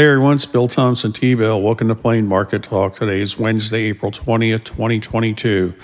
Hey 0.00 0.06
everyone, 0.06 0.36
it's 0.36 0.46
Bill 0.46 0.66
Thompson, 0.66 1.12
T 1.12 1.34
Bill. 1.34 1.60
Welcome 1.60 1.88
to 1.88 1.94
Plain 1.94 2.26
Market 2.26 2.62
Talk. 2.62 2.94
Today 2.94 3.20
is 3.20 3.38
Wednesday, 3.38 3.82
April 3.90 4.10
20th, 4.10 4.64
2022. 4.64 5.74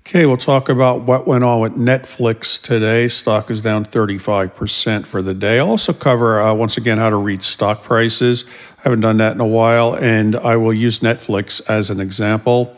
Okay, 0.00 0.26
we'll 0.26 0.36
talk 0.36 0.68
about 0.68 1.02
what 1.02 1.28
went 1.28 1.44
on 1.44 1.60
with 1.60 1.76
Netflix 1.76 2.60
today. 2.60 3.06
Stock 3.06 3.52
is 3.52 3.62
down 3.62 3.84
35% 3.84 5.06
for 5.06 5.22
the 5.22 5.32
day. 5.32 5.60
I'll 5.60 5.70
also 5.70 5.92
cover, 5.92 6.40
uh, 6.40 6.52
once 6.52 6.76
again, 6.76 6.98
how 6.98 7.08
to 7.08 7.16
read 7.16 7.44
stock 7.44 7.84
prices. 7.84 8.44
I 8.80 8.82
haven't 8.82 9.02
done 9.02 9.18
that 9.18 9.36
in 9.36 9.40
a 9.40 9.46
while, 9.46 9.94
and 9.94 10.34
I 10.34 10.56
will 10.56 10.74
use 10.74 10.98
Netflix 10.98 11.60
as 11.68 11.88
an 11.88 12.00
example. 12.00 12.76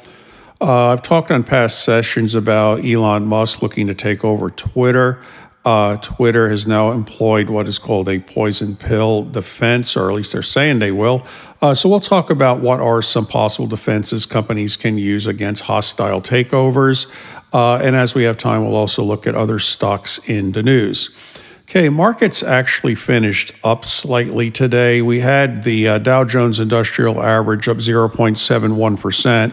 Uh, 0.61 0.89
I've 0.89 1.03
talked 1.03 1.31
on 1.31 1.45
past 1.45 1.83
sessions 1.83 2.35
about 2.35 2.85
Elon 2.85 3.25
Musk 3.25 3.63
looking 3.63 3.87
to 3.87 3.95
take 3.95 4.23
over 4.23 4.51
Twitter. 4.51 5.19
Uh, 5.65 5.97
Twitter 5.97 6.51
has 6.51 6.67
now 6.67 6.93
employed 6.93 7.49
what 7.49 7.67
is 7.67 7.79
called 7.79 8.09
a 8.09 8.19
poison 8.19 8.77
pill 8.77 9.25
defense, 9.25 9.97
or 9.97 10.11
at 10.11 10.15
least 10.15 10.33
they're 10.33 10.43
saying 10.43 10.79
they 10.79 10.93
will. 10.93 11.27
Uh, 11.63 11.75
so 11.75 11.89
we'll 11.89 12.01
talk 12.01 12.29
about 12.29 12.61
what 12.61 12.81
are 12.81 13.01
some 13.01 13.27
possible 13.27 13.67
defenses 13.67 14.27
companies 14.27 14.77
can 14.77 14.99
use 14.99 15.27
against 15.27 15.63
hostile 15.63 16.21
takeovers. 16.21 17.07
Uh, 17.55 17.77
and 17.77 17.97
as 17.97 18.15
we 18.15 18.25
have 18.25 18.37
time, 18.37 18.63
we'll 18.63 18.77
also 18.77 19.03
look 19.03 19.27
at 19.27 19.35
other 19.35 19.59
stocks 19.59 20.19
in 20.29 20.53
the 20.53 20.63
news. 20.63 21.17
Okay, 21.63 21.89
markets 21.89 22.43
actually 22.43 22.95
finished 22.95 23.53
up 23.65 23.87
slightly 23.87 24.51
today. 24.51 25.01
We 25.01 25.21
had 25.21 25.65
the 25.65 25.89
uh, 25.89 25.99
Dow 25.99 26.25
Jones 26.25 26.61
Industrial 26.61 27.23
Average 27.23 27.69
up 27.69 27.79
0.71%, 27.79 29.53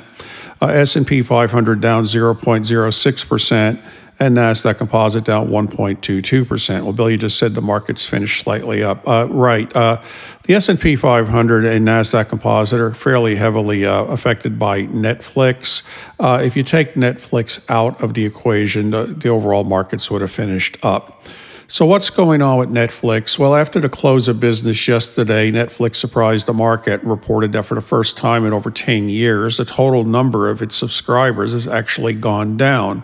uh, 0.61 0.65
S&P 0.65 1.21
500 1.21 1.79
down 1.79 2.03
0.06%, 2.03 3.79
and 4.21 4.37
Nasdaq 4.37 4.77
Composite 4.77 5.23
down 5.23 5.49
1.22%. 5.49 6.83
Well, 6.83 6.93
Bill, 6.93 7.09
you 7.09 7.17
just 7.17 7.39
said 7.39 7.55
the 7.55 7.61
markets 7.61 8.05
finished 8.05 8.43
slightly 8.43 8.83
up. 8.83 9.01
Uh, 9.07 9.27
right. 9.31 9.75
Uh, 9.75 9.99
the 10.43 10.53
S&P 10.53 10.95
500 10.95 11.65
and 11.65 11.87
Nasdaq 11.87 12.29
Composite 12.29 12.79
are 12.79 12.93
fairly 12.93 13.35
heavily 13.35 13.83
uh, 13.83 14.03
affected 14.05 14.59
by 14.59 14.83
Netflix. 14.83 15.81
Uh, 16.19 16.39
if 16.43 16.55
you 16.55 16.61
take 16.61 16.93
Netflix 16.93 17.65
out 17.67 17.99
of 18.03 18.13
the 18.13 18.23
equation, 18.23 18.91
the, 18.91 19.05
the 19.05 19.27
overall 19.27 19.63
markets 19.63 20.11
would 20.11 20.21
have 20.21 20.31
finished 20.31 20.77
up. 20.83 21.25
So, 21.65 21.85
what's 21.85 22.11
going 22.11 22.43
on 22.43 22.59
with 22.59 22.69
Netflix? 22.69 23.39
Well, 23.39 23.55
after 23.55 23.79
the 23.79 23.89
close 23.89 24.27
of 24.27 24.39
business 24.39 24.87
yesterday, 24.87 25.51
Netflix 25.51 25.95
surprised 25.95 26.45
the 26.45 26.53
market 26.53 27.01
and 27.01 27.09
reported 27.09 27.53
that 27.53 27.63
for 27.63 27.75
the 27.75 27.81
first 27.81 28.17
time 28.17 28.45
in 28.45 28.51
over 28.53 28.69
10 28.69 29.07
years, 29.09 29.57
the 29.57 29.65
total 29.65 30.03
number 30.03 30.49
of 30.49 30.61
its 30.61 30.75
subscribers 30.75 31.53
has 31.53 31.67
actually 31.69 32.13
gone 32.13 32.57
down 32.57 33.03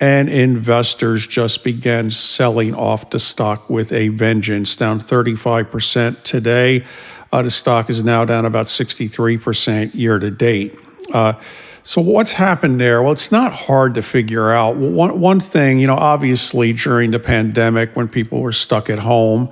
and 0.00 0.28
investors 0.28 1.26
just 1.26 1.64
began 1.64 2.10
selling 2.10 2.74
off 2.74 3.10
the 3.10 3.18
stock 3.18 3.68
with 3.68 3.92
a 3.92 4.08
vengeance, 4.08 4.76
down 4.76 5.00
35% 5.00 6.22
today. 6.22 6.84
Uh, 7.32 7.42
the 7.42 7.50
stock 7.50 7.90
is 7.90 8.02
now 8.04 8.24
down 8.24 8.44
about 8.44 8.66
63% 8.66 9.94
year 9.94 10.18
to 10.18 10.30
date. 10.30 10.78
Uh, 11.12 11.34
so 11.82 12.00
what's 12.00 12.32
happened 12.32 12.80
there? 12.80 13.02
Well, 13.02 13.12
it's 13.12 13.32
not 13.32 13.52
hard 13.52 13.94
to 13.94 14.02
figure 14.02 14.52
out. 14.52 14.76
One 14.76 15.20
one 15.20 15.40
thing, 15.40 15.78
you 15.78 15.86
know, 15.86 15.96
obviously 15.96 16.74
during 16.74 17.12
the 17.12 17.18
pandemic 17.18 17.96
when 17.96 18.08
people 18.08 18.42
were 18.42 18.52
stuck 18.52 18.90
at 18.90 18.98
home, 18.98 19.48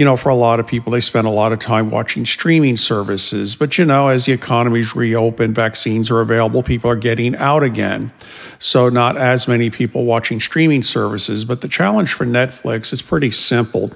you 0.00 0.06
know, 0.06 0.16
for 0.16 0.30
a 0.30 0.34
lot 0.34 0.58
of 0.58 0.66
people, 0.66 0.92
they 0.92 1.00
spend 1.00 1.26
a 1.26 1.30
lot 1.30 1.52
of 1.52 1.58
time 1.58 1.90
watching 1.90 2.24
streaming 2.24 2.78
services. 2.78 3.54
But, 3.54 3.76
you 3.76 3.84
know, 3.84 4.08
as 4.08 4.24
the 4.24 4.32
economies 4.32 4.96
reopen, 4.96 5.52
vaccines 5.52 6.10
are 6.10 6.22
available, 6.22 6.62
people 6.62 6.90
are 6.90 6.96
getting 6.96 7.36
out 7.36 7.62
again. 7.62 8.10
So, 8.58 8.88
not 8.88 9.18
as 9.18 9.46
many 9.46 9.68
people 9.68 10.06
watching 10.06 10.40
streaming 10.40 10.82
services. 10.82 11.44
But 11.44 11.60
the 11.60 11.68
challenge 11.68 12.14
for 12.14 12.24
Netflix 12.24 12.94
is 12.94 13.02
pretty 13.02 13.30
simple. 13.30 13.90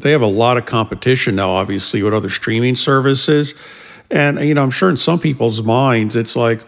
They 0.00 0.12
have 0.12 0.22
a 0.22 0.26
lot 0.26 0.56
of 0.56 0.64
competition 0.64 1.36
now, 1.36 1.50
obviously, 1.50 2.02
with 2.02 2.14
other 2.14 2.30
streaming 2.30 2.74
services. 2.74 3.54
And, 4.10 4.40
you 4.40 4.54
know, 4.54 4.62
I'm 4.62 4.70
sure 4.70 4.88
in 4.88 4.96
some 4.96 5.18
people's 5.18 5.60
minds, 5.60 6.16
it's 6.16 6.34
like, 6.34 6.60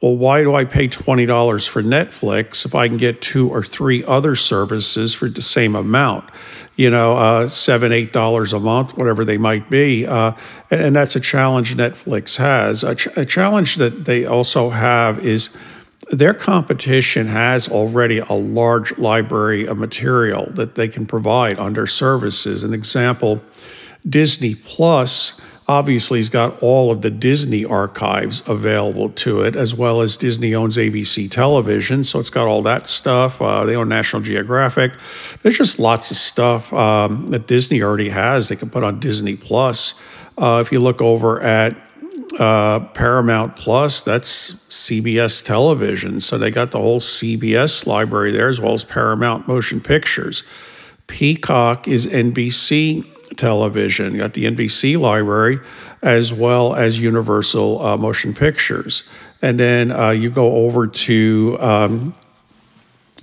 well, 0.00 0.16
why 0.16 0.42
do 0.42 0.54
I 0.54 0.64
pay 0.64 0.88
$20 0.88 1.68
for 1.68 1.82
Netflix 1.82 2.64
if 2.64 2.74
I 2.74 2.88
can 2.88 2.96
get 2.96 3.20
two 3.20 3.50
or 3.50 3.62
three 3.62 4.02
other 4.04 4.34
services 4.34 5.12
for 5.12 5.28
the 5.28 5.42
same 5.42 5.76
amount? 5.76 6.30
You 6.76 6.88
know, 6.88 7.16
uh, 7.18 7.48
seven, 7.48 7.92
eight 7.92 8.10
dollars 8.10 8.54
a 8.54 8.60
month, 8.60 8.96
whatever 8.96 9.26
they 9.26 9.36
might 9.36 9.68
be. 9.68 10.06
Uh, 10.06 10.32
and, 10.70 10.80
and, 10.80 10.96
that's 10.96 11.16
a 11.16 11.20
challenge 11.20 11.76
Netflix 11.76 12.36
has. 12.36 12.82
A, 12.82 12.94
ch- 12.94 13.08
a 13.18 13.26
challenge 13.26 13.76
that 13.76 14.06
they 14.06 14.24
also 14.24 14.70
have 14.70 15.18
is 15.18 15.50
their 16.10 16.32
competition 16.32 17.26
has 17.26 17.68
already 17.68 18.18
a 18.18 18.32
large 18.32 18.96
library 18.96 19.66
of 19.66 19.76
material 19.76 20.46
that 20.52 20.76
they 20.76 20.88
can 20.88 21.04
provide 21.04 21.58
under 21.58 21.86
services. 21.86 22.64
An 22.64 22.72
example 22.72 23.42
Disney 24.08 24.54
Plus 24.54 25.38
obviously 25.70 26.18
has 26.18 26.28
got 26.28 26.60
all 26.60 26.90
of 26.90 27.00
the 27.00 27.10
Disney 27.10 27.64
archives 27.64 28.42
available 28.48 29.08
to 29.10 29.42
it, 29.42 29.54
as 29.54 29.72
well 29.72 30.00
as 30.00 30.16
Disney 30.16 30.52
owns 30.52 30.76
ABC 30.76 31.30
television. 31.30 32.02
So 32.02 32.18
it's 32.18 32.28
got 32.28 32.48
all 32.48 32.60
that 32.62 32.88
stuff. 32.88 33.40
Uh, 33.40 33.64
they 33.64 33.76
own 33.76 33.88
National 33.88 34.20
Geographic. 34.20 34.94
There's 35.42 35.56
just 35.56 35.78
lots 35.78 36.10
of 36.10 36.16
stuff 36.16 36.72
um, 36.72 37.28
that 37.28 37.46
Disney 37.46 37.82
already 37.82 38.08
has. 38.08 38.48
They 38.48 38.56
can 38.56 38.68
put 38.68 38.82
on 38.82 38.98
Disney 38.98 39.36
Plus. 39.36 39.94
Uh, 40.36 40.60
if 40.60 40.72
you 40.72 40.80
look 40.80 41.00
over 41.00 41.40
at 41.40 41.76
uh, 42.40 42.80
Paramount 42.80 43.54
Plus, 43.54 44.00
that's 44.00 44.54
CBS 44.70 45.40
television. 45.44 46.18
So 46.18 46.36
they 46.36 46.50
got 46.50 46.72
the 46.72 46.80
whole 46.80 46.98
CBS 46.98 47.86
library 47.86 48.32
there, 48.32 48.48
as 48.48 48.60
well 48.60 48.74
as 48.74 48.82
Paramount 48.82 49.46
Motion 49.46 49.80
Pictures. 49.80 50.42
Peacock 51.06 51.86
is 51.86 52.06
NBC 52.06 53.04
television. 53.36 54.12
You 54.12 54.18
got 54.18 54.34
the 54.34 54.44
NBC 54.44 54.98
library 54.98 55.60
as 56.02 56.32
well 56.32 56.74
as 56.74 56.98
Universal 56.98 57.80
uh, 57.80 57.96
Motion 57.96 58.34
Pictures. 58.34 59.04
And 59.42 59.58
then 59.58 59.90
uh, 59.90 60.10
you 60.10 60.30
go 60.30 60.66
over 60.66 60.86
to, 60.86 61.56
um, 61.60 62.14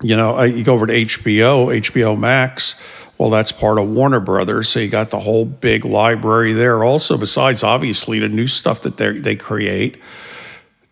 you 0.01 0.15
know, 0.15 0.37
uh, 0.39 0.43
you 0.43 0.63
go 0.63 0.73
over 0.73 0.87
to 0.87 0.93
HBO, 0.93 1.75
HBO 1.81 2.17
Max. 2.17 2.75
Well, 3.17 3.29
that's 3.29 3.51
part 3.51 3.79
of 3.79 3.89
Warner 3.89 4.19
Brothers. 4.19 4.69
So 4.69 4.79
you 4.79 4.89
got 4.89 5.09
the 5.09 5.19
whole 5.19 5.45
big 5.45 5.85
library 5.85 6.53
there 6.53 6.83
also, 6.83 7.17
besides 7.17 7.63
obviously 7.63 8.19
the 8.19 8.29
new 8.29 8.47
stuff 8.47 8.81
that 8.81 8.97
they 8.97 9.35
create. 9.35 9.97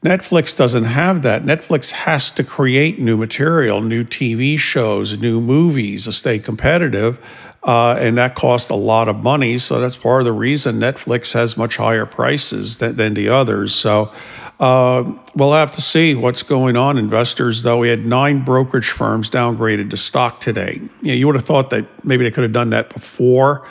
Netflix 0.04 0.56
doesn't 0.56 0.84
have 0.84 1.24
that. 1.24 1.46
Netflix 1.46 1.92
has 1.92 2.30
to 2.30 2.44
create 2.44 3.00
new 3.00 3.18
material, 3.18 3.82
new 3.82 4.04
TV 4.04 4.58
shows, 4.58 5.18
new 5.18 5.42
movies 5.42 6.04
to 6.04 6.12
stay 6.12 6.38
competitive. 6.38 7.20
Uh, 7.66 7.98
and 8.00 8.18
that 8.20 8.36
costs 8.36 8.70
a 8.70 8.76
lot 8.76 9.10
of 9.10 9.24
money. 9.24 9.58
So 9.58 9.82
that's 9.82 9.96
part 9.96 10.22
of 10.22 10.26
the 10.26 10.32
reason 10.32 10.80
Netflix 10.80 11.34
has 11.34 11.58
much 11.58 11.78
higher 11.78 12.06
prices 12.06 12.78
than, 12.78 12.96
than 12.96 13.16
the 13.16 13.30
others. 13.30 13.74
So 13.74 14.14
uh, 14.60 15.04
we'll 15.36 15.54
have 15.54 15.72
to 15.72 15.82
see 15.82 16.14
what's 16.14 16.44
going 16.44 16.78
on. 16.78 16.98
Investors, 16.98 17.64
though, 17.64 17.80
we 17.80 17.90
had 17.90 18.06
nine 18.06 18.46
brokerage 18.46 18.92
firms 18.92 19.30
downgraded 19.30 19.90
to 19.90 19.98
stock 19.98 20.40
today. 20.40 20.80
You, 21.02 21.08
know, 21.08 21.14
you 21.14 21.26
would 21.26 21.36
have 21.36 21.46
thought 21.46 21.72
that 21.72 22.06
maybe 22.06 22.24
they 22.24 22.32
could 22.32 22.44
have 22.44 22.54
done 22.54 22.70
that 22.70 22.94
before 22.94 23.68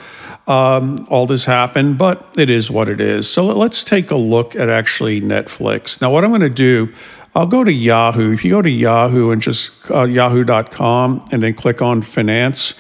um, 0.47 1.07
all 1.09 1.27
this 1.27 1.45
happened, 1.45 1.97
but 1.97 2.29
it 2.37 2.51
is 2.51 2.71
what 2.71 2.89
it 2.89 3.01
is. 3.01 3.31
So 3.31 3.45
let's 3.45 3.83
take 3.83 4.11
a 4.11 4.17
look 4.17 4.55
at 4.57 4.69
actually 4.69 5.21
Netflix. 5.21 6.01
Now, 6.01 6.13
what 6.13 6.25
I'm 6.25 6.31
going 6.31 6.43
to 6.43 6.51
do. 6.51 6.93
I'll 7.37 7.47
go 7.47 7.65
to 7.65 7.73
Yahoo. 7.73 8.33
If 8.33 8.45
you 8.45 8.53
go 8.53 8.63
to 8.63 8.71
Yahoo 8.71 9.33
and 9.33 9.43
just 9.43 9.73
uh, 9.91 10.05
yahoo.com 10.05 11.25
and 11.33 11.43
then 11.43 11.55
click 11.55 11.83
on 11.83 12.01
finance, 12.01 12.75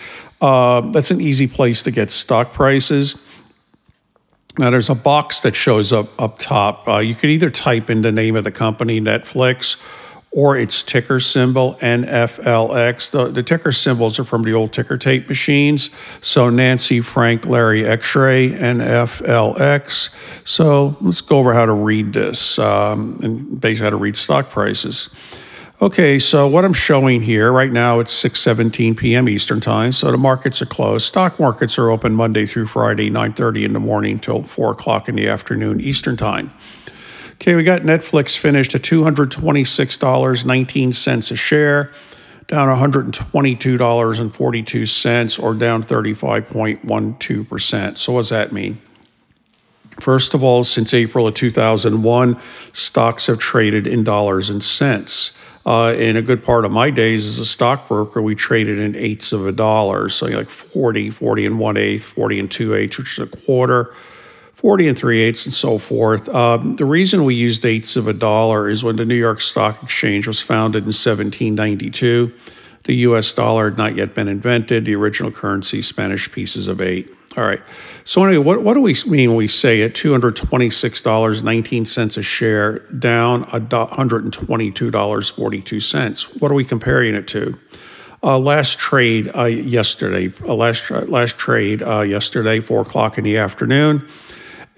uh, 0.44 0.82
that's 0.82 1.10
an 1.10 1.22
easy 1.22 1.46
place 1.46 1.82
to 1.84 1.90
get 1.90 2.10
stock 2.10 2.52
prices. 2.52 3.16
Now, 4.58 4.68
there's 4.68 4.90
a 4.90 4.94
box 4.94 5.40
that 5.40 5.56
shows 5.56 5.90
up 5.90 6.20
up 6.20 6.38
top. 6.38 6.86
Uh, 6.86 6.98
you 6.98 7.14
can 7.14 7.30
either 7.30 7.48
type 7.48 7.88
in 7.88 8.02
the 8.02 8.12
name 8.12 8.36
of 8.36 8.44
the 8.44 8.52
company, 8.52 9.00
Netflix, 9.00 9.80
or 10.32 10.54
its 10.54 10.82
ticker 10.82 11.18
symbol, 11.18 11.76
NFLX. 11.76 13.10
The, 13.10 13.28
the 13.28 13.42
ticker 13.42 13.72
symbols 13.72 14.18
are 14.18 14.24
from 14.24 14.42
the 14.42 14.52
old 14.52 14.74
ticker 14.74 14.98
tape 14.98 15.30
machines. 15.30 15.88
So, 16.20 16.50
Nancy, 16.50 17.00
Frank, 17.00 17.46
Larry, 17.46 17.86
X 17.86 18.14
ray, 18.14 18.50
NFLX. 18.50 20.14
So, 20.44 20.94
let's 21.00 21.22
go 21.22 21.38
over 21.38 21.54
how 21.54 21.64
to 21.64 21.72
read 21.72 22.12
this 22.12 22.58
um, 22.58 23.18
and 23.22 23.58
basically 23.58 23.84
how 23.84 23.90
to 23.90 23.96
read 23.96 24.18
stock 24.18 24.50
prices. 24.50 25.08
Okay, 25.82 26.20
so 26.20 26.46
what 26.46 26.64
I'm 26.64 26.72
showing 26.72 27.22
here 27.22 27.50
right 27.50 27.72
now, 27.72 27.98
it's 27.98 28.12
6:17 28.22 28.96
p.m. 28.96 29.28
Eastern 29.28 29.60
Time, 29.60 29.90
so 29.90 30.12
the 30.12 30.16
markets 30.16 30.62
are 30.62 30.66
closed. 30.66 31.04
Stock 31.04 31.40
markets 31.40 31.76
are 31.78 31.90
open 31.90 32.14
Monday 32.14 32.46
through 32.46 32.66
Friday, 32.66 33.10
9:30 33.10 33.64
in 33.64 33.72
the 33.72 33.80
morning 33.80 34.20
till 34.20 34.44
4 34.44 34.70
o'clock 34.70 35.08
in 35.08 35.16
the 35.16 35.28
afternoon 35.28 35.80
Eastern 35.80 36.16
Time. 36.16 36.52
Okay, 37.32 37.56
we 37.56 37.64
got 37.64 37.82
Netflix 37.82 38.38
finished 38.38 38.76
at 38.76 38.82
$226.19 38.82 41.32
a 41.32 41.36
share, 41.36 41.90
down 42.46 42.68
$122.42, 42.68 45.42
or 45.42 45.54
down 45.54 45.82
35.12%. 45.82 47.98
So, 47.98 48.12
what 48.12 48.20
does 48.20 48.28
that 48.28 48.52
mean? 48.52 48.80
First 49.98 50.34
of 50.34 50.44
all, 50.44 50.62
since 50.62 50.94
April 50.94 51.26
of 51.26 51.34
2001, 51.34 52.36
stocks 52.72 53.26
have 53.26 53.40
traded 53.40 53.88
in 53.88 54.04
dollars 54.04 54.50
and 54.50 54.62
cents. 54.62 55.32
Uh, 55.66 55.94
in 55.96 56.16
a 56.16 56.22
good 56.22 56.44
part 56.44 56.66
of 56.66 56.70
my 56.70 56.90
days 56.90 57.24
as 57.24 57.38
a 57.38 57.46
stockbroker, 57.46 58.20
we 58.20 58.34
traded 58.34 58.78
in 58.78 58.94
eighths 58.96 59.32
of 59.32 59.46
a 59.46 59.52
dollar. 59.52 60.10
So 60.10 60.26
like 60.26 60.50
40, 60.50 61.10
40 61.10 61.46
and 61.46 61.58
one 61.58 61.76
eighth, 61.78 62.04
40 62.04 62.40
and 62.40 62.50
two 62.50 62.74
eighths, 62.74 62.98
which 62.98 63.18
is 63.18 63.32
a 63.32 63.36
quarter, 63.44 63.94
40 64.56 64.88
and 64.88 64.98
three 64.98 65.22
eighths, 65.22 65.46
and 65.46 65.54
so 65.54 65.78
forth. 65.78 66.28
Um, 66.28 66.74
the 66.74 66.84
reason 66.84 67.24
we 67.24 67.34
used 67.34 67.64
eighths 67.64 67.96
of 67.96 68.08
a 68.08 68.12
dollar 68.12 68.68
is 68.68 68.84
when 68.84 68.96
the 68.96 69.06
New 69.06 69.14
York 69.14 69.40
Stock 69.40 69.82
Exchange 69.82 70.26
was 70.26 70.40
founded 70.40 70.82
in 70.82 70.88
1792. 70.88 72.32
The 72.84 72.94
US 72.96 73.32
dollar 73.32 73.70
had 73.70 73.78
not 73.78 73.96
yet 73.96 74.14
been 74.14 74.28
invented, 74.28 74.84
the 74.84 74.94
original 74.94 75.30
currency, 75.30 75.80
Spanish 75.80 76.30
pieces 76.30 76.68
of 76.68 76.82
eight. 76.82 77.10
All 77.36 77.44
right. 77.44 77.60
So 78.04 78.24
anyway, 78.24 78.44
what, 78.44 78.62
what 78.62 78.74
do 78.74 78.80
we 78.80 78.94
mean 79.06 79.30
when 79.30 79.38
we 79.38 79.48
say 79.48 79.82
at 79.82 79.94
$226.19 79.94 82.16
a 82.16 82.22
share, 82.22 82.78
down 82.78 83.44
$122.42? 83.44 86.40
What 86.40 86.48
are 86.50 86.54
we 86.54 86.64
comparing 86.64 87.16
it 87.16 87.26
to? 87.28 87.58
Uh, 88.22 88.38
last 88.38 88.78
trade 88.78 89.30
uh, 89.36 89.44
yesterday, 89.44 90.32
uh, 90.46 90.54
last 90.54 90.90
last 90.90 91.36
trade 91.36 91.82
uh, 91.82 92.00
yesterday, 92.00 92.58
four 92.58 92.80
o'clock 92.80 93.18
in 93.18 93.24
the 93.24 93.36
afternoon, 93.36 94.08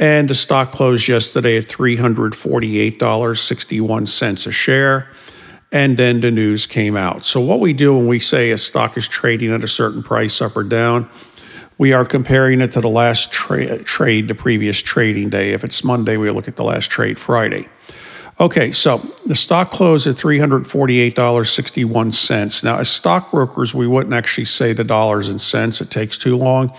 and 0.00 0.28
the 0.28 0.34
stock 0.34 0.72
closed 0.72 1.06
yesterday 1.06 1.56
at 1.56 1.64
three 1.64 1.94
hundred 1.94 2.34
forty-eight 2.34 2.98
dollars 2.98 3.40
sixty-one 3.40 4.08
cents 4.08 4.48
a 4.48 4.52
share, 4.52 5.08
and 5.70 5.96
then 5.96 6.22
the 6.22 6.32
news 6.32 6.66
came 6.66 6.96
out. 6.96 7.24
So 7.24 7.40
what 7.40 7.60
we 7.60 7.72
do 7.72 7.96
when 7.96 8.08
we 8.08 8.18
say 8.18 8.50
a 8.50 8.58
stock 8.58 8.96
is 8.96 9.06
trading 9.06 9.52
at 9.52 9.62
a 9.62 9.68
certain 9.68 10.02
price 10.02 10.42
up 10.42 10.56
or 10.56 10.64
down, 10.64 11.08
we 11.78 11.92
are 11.92 12.04
comparing 12.04 12.60
it 12.60 12.72
to 12.72 12.80
the 12.80 12.88
last 12.88 13.30
tra- 13.32 13.82
trade, 13.84 14.26
the 14.28 14.34
previous 14.34 14.82
trading 14.82 15.30
day. 15.30 15.52
If 15.52 15.64
it's 15.64 15.84
Monday, 15.84 16.16
we 16.16 16.28
look 16.30 16.48
at 16.48 16.56
the 16.56 16.64
last 16.64 16.90
trade 16.90 17.18
Friday. 17.18 17.68
Okay, 18.38 18.70
so 18.72 18.98
the 19.24 19.34
stock 19.34 19.70
closed 19.70 20.06
at 20.06 20.16
$348.61. 20.16 22.62
Now, 22.62 22.76
as 22.78 22.90
stockbrokers, 22.90 23.74
we 23.74 23.86
wouldn't 23.86 24.14
actually 24.14 24.44
say 24.44 24.74
the 24.74 24.84
dollars 24.84 25.30
and 25.30 25.40
cents, 25.40 25.80
it 25.80 25.90
takes 25.90 26.18
too 26.18 26.36
long. 26.36 26.70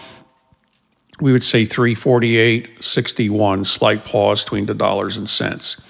We 1.19 1.31
would 1.31 1.43
say 1.43 1.65
348.61, 1.65 3.65
slight 3.65 4.05
pause 4.05 4.43
between 4.43 4.67
the 4.67 4.75
dollars 4.75 5.17
and 5.17 5.27
cents. 5.27 5.81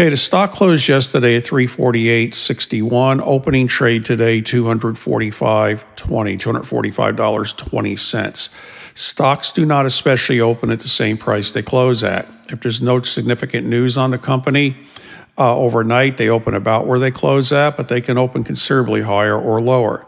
Okay, 0.00 0.10
the 0.10 0.16
stock 0.16 0.52
closed 0.52 0.86
yesterday 0.86 1.34
at 1.34 1.42
348.61. 1.42 3.20
Opening 3.20 3.66
trade 3.66 4.04
today, 4.04 4.40
245.20, 4.40 5.82
$245.20. 5.96 8.48
Stocks 8.94 9.50
do 9.50 9.66
not 9.66 9.86
especially 9.86 10.40
open 10.40 10.70
at 10.70 10.78
the 10.78 10.88
same 10.88 11.18
price 11.18 11.50
they 11.50 11.64
close 11.64 12.04
at. 12.04 12.28
If 12.48 12.60
there's 12.60 12.80
no 12.80 13.02
significant 13.02 13.66
news 13.66 13.98
on 13.98 14.12
the 14.12 14.18
company, 14.18 14.76
uh, 15.36 15.58
overnight 15.58 16.16
they 16.16 16.28
open 16.28 16.54
about 16.54 16.86
where 16.86 17.00
they 17.00 17.10
close 17.10 17.50
at, 17.50 17.76
but 17.76 17.88
they 17.88 18.00
can 18.00 18.18
open 18.18 18.44
considerably 18.44 19.00
higher 19.00 19.36
or 19.36 19.60
lower. 19.60 20.06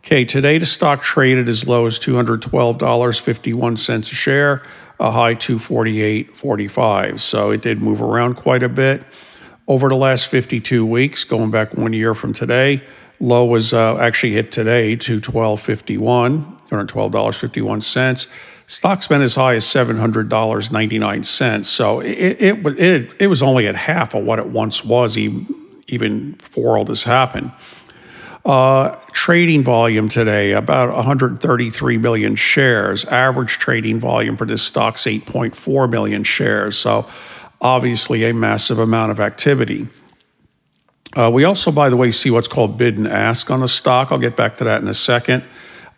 Okay, 0.00 0.26
today 0.26 0.58
the 0.58 0.66
stock 0.66 1.00
traded 1.00 1.48
as 1.48 1.66
low 1.66 1.86
as 1.86 1.98
$212.51 1.98 3.98
a 3.98 4.02
share 4.02 4.62
a 5.00 5.10
high 5.10 5.34
248.45. 5.34 7.20
So 7.20 7.50
it 7.50 7.62
did 7.62 7.82
move 7.82 8.00
around 8.00 8.34
quite 8.34 8.62
a 8.62 8.68
bit 8.68 9.02
over 9.66 9.88
the 9.88 9.96
last 9.96 10.28
52 10.28 10.84
weeks, 10.84 11.24
going 11.24 11.50
back 11.50 11.74
one 11.74 11.92
year 11.92 12.14
from 12.14 12.32
today. 12.32 12.82
Low 13.20 13.44
was 13.44 13.72
uh, 13.72 13.98
actually 13.98 14.32
hit 14.32 14.50
today 14.50 14.96
to 14.96 15.20
12.51, 15.20 16.68
$112.51. 16.68 18.26
Stock's 18.66 19.06
been 19.06 19.22
as 19.22 19.34
high 19.34 19.54
as 19.54 19.64
$700.99. 19.64 21.66
So 21.66 22.00
it, 22.00 22.42
it, 22.42 22.80
it, 22.80 23.14
it 23.20 23.26
was 23.28 23.42
only 23.42 23.68
at 23.68 23.76
half 23.76 24.14
of 24.14 24.24
what 24.24 24.38
it 24.38 24.46
once 24.46 24.84
was, 24.84 25.18
even, 25.18 25.54
even 25.88 26.32
before 26.32 26.78
all 26.78 26.84
this 26.84 27.04
happened. 27.04 27.52
Uh, 28.44 28.96
trading 29.12 29.62
volume 29.62 30.08
today, 30.08 30.50
about 30.52 30.92
133 30.92 31.98
million 31.98 32.34
shares. 32.34 33.04
Average 33.04 33.58
trading 33.58 34.00
volume 34.00 34.36
for 34.36 34.46
this 34.46 34.62
stock's 34.62 35.02
8.4 35.02 35.88
million 35.88 36.24
shares. 36.24 36.76
So, 36.76 37.08
obviously, 37.60 38.24
a 38.24 38.34
massive 38.34 38.80
amount 38.80 39.12
of 39.12 39.20
activity. 39.20 39.86
Uh, 41.14 41.30
we 41.32 41.44
also, 41.44 41.70
by 41.70 41.88
the 41.88 41.96
way, 41.96 42.10
see 42.10 42.30
what's 42.30 42.48
called 42.48 42.76
bid 42.76 42.96
and 42.96 43.06
ask 43.06 43.48
on 43.48 43.62
a 43.62 43.68
stock. 43.68 44.10
I'll 44.10 44.18
get 44.18 44.36
back 44.36 44.56
to 44.56 44.64
that 44.64 44.82
in 44.82 44.88
a 44.88 44.94
second. 44.94 45.44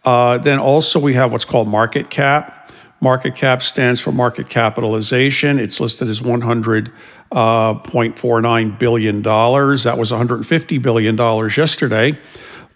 Uh, 0.05 0.37
then 0.37 0.59
also, 0.59 0.99
we 0.99 1.15
have 1.15 1.33
what's 1.33 1.47
called 1.47 1.67
market 1.67 2.11
cap. 2.11 2.64
Market 3.01 3.37
cap 3.37 3.63
stands 3.63 4.01
for 4.01 4.13
market 4.13 4.49
capitalization. 4.49 5.59
It's 5.59 5.81
listed 5.81 6.09
as 6.09 6.23
100 6.23 6.93
uh, 7.33 7.75
$0.49 7.75 8.79
billion. 8.79 9.23
That 9.23 9.97
was 9.99 10.13
$150 10.13 10.83
billion 10.83 11.17
yesterday. 11.51 12.19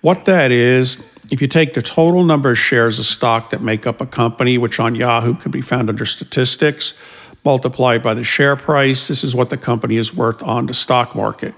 What 0.00 0.24
that 0.26 0.52
is, 0.52 1.02
if 1.30 1.40
you 1.40 1.48
take 1.48 1.74
the 1.74 1.82
total 1.82 2.24
number 2.24 2.50
of 2.50 2.58
shares 2.58 2.98
of 2.98 3.04
stock 3.04 3.50
that 3.50 3.62
make 3.62 3.86
up 3.86 4.00
a 4.00 4.06
company, 4.06 4.58
which 4.58 4.80
on 4.80 4.94
Yahoo 4.94 5.34
can 5.34 5.50
be 5.50 5.60
found 5.60 5.88
under 5.88 6.04
statistics, 6.04 6.94
multiplied 7.44 8.02
by 8.02 8.14
the 8.14 8.24
share 8.24 8.56
price, 8.56 9.08
this 9.08 9.24
is 9.24 9.34
what 9.34 9.50
the 9.50 9.56
company 9.56 9.96
is 9.96 10.14
worth 10.14 10.42
on 10.42 10.66
the 10.66 10.74
stock 10.74 11.14
market. 11.14 11.54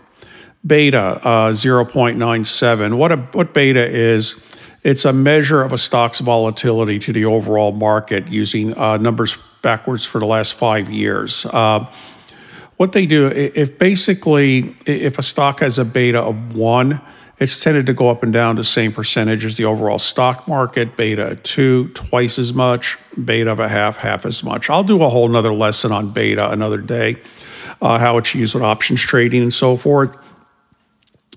Beta, 0.66 1.18
uh, 1.22 1.52
0.97. 1.52 2.96
What, 2.96 3.12
a, 3.12 3.16
what 3.16 3.54
beta 3.54 3.84
is, 3.84 4.42
it's 4.82 5.04
a 5.04 5.12
measure 5.12 5.62
of 5.62 5.72
a 5.72 5.78
stock's 5.78 6.20
volatility 6.20 6.98
to 6.98 7.12
the 7.12 7.24
overall 7.24 7.72
market 7.72 8.28
using 8.28 8.76
uh, 8.76 8.96
numbers 8.96 9.36
backwards 9.62 10.06
for 10.06 10.18
the 10.18 10.26
last 10.26 10.54
five 10.54 10.88
years. 10.90 11.44
Uh, 11.46 11.86
what 12.76 12.92
they 12.92 13.04
do, 13.04 13.26
if 13.28 13.78
basically, 13.78 14.74
if 14.86 15.18
a 15.18 15.22
stock 15.22 15.60
has 15.60 15.78
a 15.78 15.84
beta 15.84 16.18
of 16.18 16.54
one, 16.54 17.00
it's 17.38 17.62
tended 17.62 17.86
to 17.86 17.94
go 17.94 18.08
up 18.08 18.22
and 18.22 18.32
down 18.32 18.56
the 18.56 18.64
same 18.64 18.92
percentage 18.92 19.44
as 19.44 19.56
the 19.56 19.64
overall 19.64 19.98
stock 19.98 20.48
market. 20.48 20.96
Beta 20.96 21.38
two, 21.42 21.88
twice 21.88 22.38
as 22.38 22.54
much. 22.54 22.98
Beta 23.22 23.50
of 23.50 23.60
a 23.60 23.68
half, 23.68 23.98
half 23.98 24.24
as 24.24 24.42
much. 24.42 24.70
I'll 24.70 24.84
do 24.84 25.02
a 25.02 25.08
whole 25.10 25.28
nother 25.28 25.52
lesson 25.52 25.92
on 25.92 26.12
beta 26.12 26.50
another 26.50 26.78
day, 26.78 27.16
uh, 27.82 27.98
how 27.98 28.16
it's 28.16 28.34
used 28.34 28.54
with 28.54 28.62
options 28.62 29.02
trading 29.02 29.42
and 29.42 29.52
so 29.52 29.76
forth. 29.76 30.16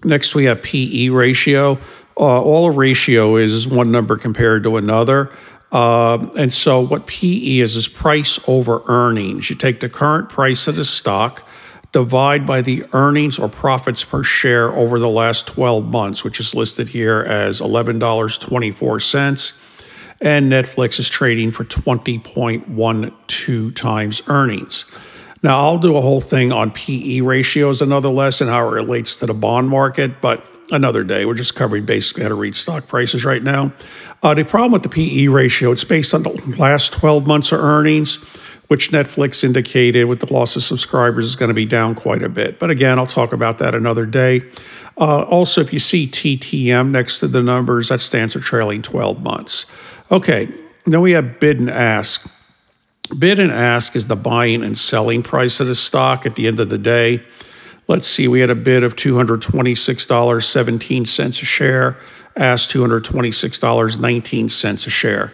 Next, 0.06 0.36
we 0.36 0.46
have 0.46 0.62
PE 0.62 1.10
ratio. 1.10 1.78
Uh, 2.18 2.42
all 2.42 2.66
a 2.68 2.72
ratio 2.72 3.36
is 3.38 3.54
is 3.54 3.68
one 3.68 3.92
number 3.92 4.18
compared 4.18 4.64
to 4.64 4.78
another. 4.78 5.32
Uh, 5.72 6.30
and 6.38 6.54
so, 6.54 6.80
what 6.80 7.08
PE 7.08 7.58
is, 7.58 7.76
is 7.76 7.88
price 7.88 8.40
over 8.48 8.84
earnings. 8.88 9.50
You 9.50 9.56
take 9.56 9.80
the 9.80 9.90
current 9.90 10.30
price 10.30 10.68
of 10.68 10.76
the 10.76 10.86
stock, 10.86 11.44
divide 11.92 12.46
by 12.46 12.62
the 12.62 12.86
earnings 12.94 13.40
or 13.40 13.50
profits 13.50 14.04
per 14.04 14.22
share 14.24 14.72
over 14.72 15.00
the 15.00 15.10
last 15.10 15.48
12 15.48 15.86
months, 15.86 16.24
which 16.24 16.40
is 16.40 16.54
listed 16.54 16.90
here 16.90 17.22
as 17.22 17.60
$11.24. 17.60 19.60
And 20.22 20.52
Netflix 20.52 21.00
is 21.00 21.10
trading 21.10 21.50
for 21.50 21.66
20.12 21.66 23.76
times 23.76 24.22
earnings. 24.28 24.86
Now, 25.42 25.60
I'll 25.60 25.80
do 25.80 25.98
a 25.98 26.02
whole 26.02 26.22
thing 26.22 26.52
on 26.52 26.70
PE 26.72 27.22
ratios, 27.22 27.82
another 27.82 28.10
lesson, 28.10 28.48
how 28.48 28.68
it 28.68 28.72
relates 28.72 29.16
to 29.18 29.26
the 29.26 29.34
bond 29.34 29.70
market, 29.70 30.22
but 30.22 30.46
another 30.72 31.04
day. 31.04 31.26
We're 31.26 31.34
just 31.34 31.56
covering 31.56 31.86
basically 31.86 32.24
how 32.24 32.30
to 32.30 32.36
read 32.36 32.56
stock 32.56 32.88
prices 32.88 33.26
right 33.26 33.44
now. 33.44 33.74
Uh, 34.22 34.34
the 34.34 34.44
problem 34.44 34.72
with 34.72 34.84
the 34.84 34.90
PE 34.90 35.28
ratio, 35.28 35.72
it's 35.72 35.84
based 35.84 36.14
on 36.14 36.24
the 36.24 36.56
last 36.58 36.94
12 36.94 37.28
months 37.28 37.52
of 37.52 37.60
earnings, 37.60 38.16
which 38.68 38.92
Netflix 38.92 39.44
indicated 39.44 40.06
with 40.06 40.20
the 40.20 40.34
loss 40.34 40.56
of 40.56 40.64
subscribers 40.64 41.26
is 41.26 41.36
going 41.36 41.50
to 41.50 41.54
be 41.54 41.66
down 41.66 41.96
quite 41.96 42.24
a 42.24 42.30
bit. 42.30 42.60
But 42.60 42.70
again, 42.70 42.98
I'll 42.98 43.08
talk 43.08 43.34
about 43.34 43.58
that 43.60 43.76
another 43.76 44.06
day. 44.06 44.42
Uh, 44.98 45.24
also, 45.24 45.62
if 45.62 45.74
you 45.74 45.80
see 45.80 46.08
TTM 46.08 46.92
next 46.92 47.20
to 47.20 47.28
the 47.28 47.42
numbers, 47.42 47.90
that 47.90 48.00
stands 48.00 48.34
for 48.34 48.40
trailing 48.40 48.82
12 48.82 49.22
months. 49.22 49.66
Okay, 50.12 50.48
then 50.86 51.02
we 51.02 51.12
have 51.14 51.40
bid 51.40 51.60
and 51.60 51.70
ask. 51.70 52.30
Bid 53.18 53.40
and 53.40 53.52
ask 53.52 53.96
is 53.96 54.08
the 54.08 54.16
buying 54.16 54.64
and 54.64 54.78
selling 54.78 55.24
price 55.24 55.60
of 55.60 55.68
the 55.68 55.76
stock 55.76 56.26
at 56.26 56.36
the 56.36 56.48
end 56.48 56.60
of 56.60 56.70
the 56.70 56.78
day. 56.78 57.22
Let's 57.88 58.08
see, 58.08 58.28
we 58.28 58.40
had 58.40 58.50
a 58.50 58.56
bid 58.56 58.84
of 58.84 58.96
$226.17 58.96 61.30
a 61.30 61.34
share, 61.46 61.98
asked 62.36 62.72
$226.19 62.72 64.88
a 64.88 64.90
share. 64.90 65.32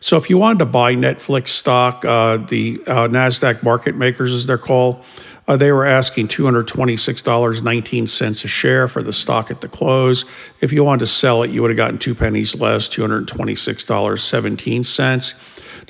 So 0.00 0.16
if 0.16 0.28
you 0.28 0.36
wanted 0.36 0.58
to 0.58 0.66
buy 0.66 0.96
Netflix 0.96 1.50
stock, 1.50 2.04
uh, 2.04 2.38
the 2.38 2.82
uh, 2.88 3.06
NASDAQ 3.06 3.62
market 3.62 3.94
makers, 3.94 4.32
as 4.32 4.46
they're 4.46 4.58
called, 4.58 5.04
Uh, 5.48 5.56
they 5.56 5.72
were 5.72 5.84
asking 5.84 6.28
$226.19 6.28 8.44
a 8.44 8.48
share 8.48 8.86
for 8.86 9.02
the 9.02 9.12
stock 9.12 9.50
at 9.50 9.60
the 9.60 9.66
close. 9.66 10.24
If 10.60 10.72
you 10.72 10.84
wanted 10.84 11.00
to 11.00 11.08
sell 11.08 11.42
it, 11.42 11.50
you 11.50 11.62
would 11.62 11.70
have 11.72 11.76
gotten 11.76 11.98
two 11.98 12.14
pennies 12.14 12.54
less, 12.54 12.88
$226.17. 12.88 15.34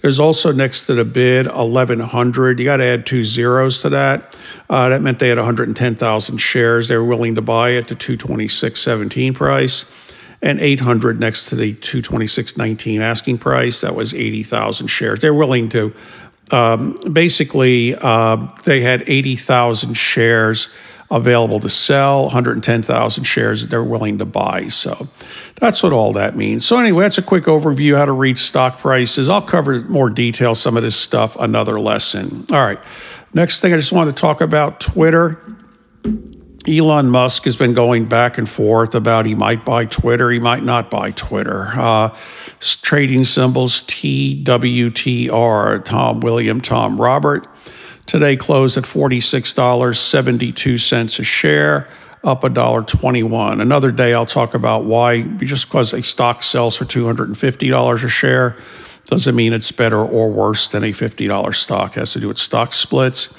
There's 0.00 0.18
also 0.18 0.52
next 0.52 0.86
to 0.86 0.94
the 0.94 1.04
bid 1.04 1.46
1100. 1.46 2.58
You 2.58 2.64
got 2.64 2.78
to 2.78 2.84
add 2.84 3.06
two 3.06 3.24
zeros 3.24 3.82
to 3.82 3.90
that. 3.90 4.36
Uh, 4.70 4.88
that 4.88 5.02
meant 5.02 5.18
they 5.18 5.28
had 5.28 5.38
110,000 5.38 6.38
shares. 6.38 6.88
They 6.88 6.96
were 6.96 7.04
willing 7.04 7.34
to 7.34 7.42
buy 7.42 7.74
at 7.74 7.88
the 7.88 7.94
226.17 7.94 9.34
price 9.34 9.90
and 10.40 10.58
800 10.60 11.20
next 11.20 11.46
to 11.50 11.56
the 11.56 11.74
226.19 11.74 13.00
asking 13.00 13.38
price. 13.38 13.80
That 13.80 13.94
was 13.94 14.12
80,000 14.12 14.88
shares. 14.88 15.20
They're 15.20 15.34
willing 15.34 15.68
to 15.70 15.94
um, 16.50 16.96
basically 17.10 17.94
uh, 17.94 18.48
they 18.64 18.80
had 18.80 19.04
80,000 19.06 19.94
shares 19.94 20.68
available 21.12 21.60
to 21.60 21.68
sell, 21.68 22.24
110,000 22.24 23.24
shares 23.24 23.60
that 23.60 23.70
they're 23.70 23.84
willing 23.84 24.18
to 24.18 24.24
buy. 24.24 24.68
So 24.68 25.08
that's 25.56 25.82
what 25.82 25.92
all 25.92 26.12
that 26.14 26.36
means. 26.36 26.66
So 26.66 26.78
anyway, 26.78 27.04
that's 27.04 27.18
a 27.18 27.22
quick 27.22 27.44
overview 27.44 27.96
how 27.96 28.06
to 28.06 28.12
read 28.12 28.38
stock 28.38 28.78
prices. 28.78 29.28
I'll 29.28 29.42
cover 29.42 29.80
more 29.82 30.10
detail 30.10 30.54
some 30.54 30.76
of 30.76 30.82
this 30.82 30.96
stuff 30.96 31.36
another 31.38 31.78
lesson. 31.78 32.46
All 32.50 32.64
right. 32.64 32.78
Next 33.34 33.60
thing 33.60 33.72
I 33.72 33.76
just 33.76 33.92
want 33.92 34.14
to 34.14 34.20
talk 34.20 34.40
about 34.40 34.80
Twitter. 34.80 35.40
Elon 36.66 37.08
Musk 37.08 37.44
has 37.44 37.56
been 37.56 37.74
going 37.74 38.06
back 38.06 38.38
and 38.38 38.48
forth 38.48 38.94
about 38.94 39.26
he 39.26 39.34
might 39.34 39.64
buy 39.64 39.84
Twitter, 39.84 40.30
he 40.30 40.38
might 40.38 40.62
not 40.62 40.90
buy 40.90 41.10
Twitter. 41.10 41.70
Uh, 41.74 42.16
trading 42.60 43.24
symbols 43.24 43.82
TWTR, 43.82 45.84
Tom 45.84 46.20
William 46.20 46.60
Tom 46.60 47.00
Robert. 47.00 47.48
Today 48.06 48.36
closed 48.36 48.76
at 48.76 48.84
$46.72 48.84 51.18
a 51.18 51.24
share, 51.24 51.88
up 52.24 52.42
$1.21. 52.42 53.60
Another 53.60 53.92
day 53.92 54.12
I'll 54.12 54.26
talk 54.26 54.54
about 54.54 54.84
why, 54.84 55.22
just 55.22 55.66
because 55.66 55.92
a 55.92 56.02
stock 56.02 56.42
sells 56.42 56.76
for 56.76 56.84
$250 56.84 58.04
a 58.04 58.08
share 58.08 58.56
doesn't 59.06 59.34
mean 59.34 59.52
it's 59.52 59.72
better 59.72 59.98
or 59.98 60.30
worse 60.30 60.68
than 60.68 60.84
a 60.84 60.92
$50 60.92 61.54
stock. 61.54 61.96
It 61.96 62.00
has 62.00 62.12
to 62.12 62.20
do 62.20 62.28
with 62.28 62.38
stock 62.38 62.72
splits. 62.72 63.34